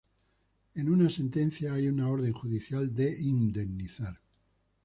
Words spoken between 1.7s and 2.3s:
hay una